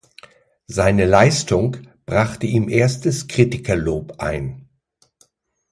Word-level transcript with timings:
Seine 0.65 1.05
Leistung 1.05 1.77
brachte 2.07 2.47
ihm 2.47 2.69
erstes 2.69 3.27
Kritikerlob 3.27 4.13
ein. 4.19 4.67